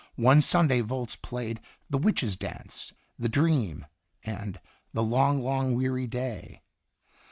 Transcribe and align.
One 0.15 0.41
Sunday 0.41 0.81
Volz 0.81 1.15
played 1.15 1.61
the 1.87 1.99
"Witches 1.99 2.35
Dance," 2.35 2.91
the 3.19 3.29
"Dream," 3.29 3.85
and" 4.23 4.59
The 4.95 5.03
long, 5.03 5.43
long 5.43 5.75
weary 5.75 6.07
day." 6.07 6.63